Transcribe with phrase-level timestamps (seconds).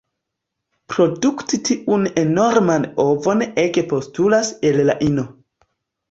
[0.91, 5.27] Produkti tiun enorman ovon ege postulas el la ino.